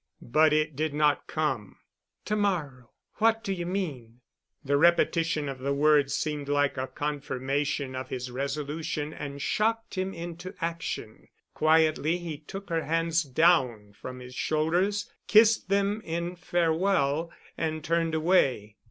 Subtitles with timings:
[0.33, 1.77] But it did not come.
[2.25, 2.89] "To morrow.
[3.17, 4.21] What do you mean?"
[4.65, 10.11] The repetition of the word seemed like a confirmation of his resolution and shocked him
[10.11, 11.27] into action.
[11.53, 18.15] Quietly he took her hands down from his shoulders, kissed them in farewell, and turned
[18.15, 18.77] away.